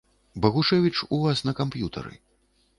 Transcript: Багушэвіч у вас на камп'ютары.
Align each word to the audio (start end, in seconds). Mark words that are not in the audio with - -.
Багушэвіч 0.45 0.95
у 1.15 1.21
вас 1.27 1.45
на 1.51 1.57
камп'ютары. 1.63 2.13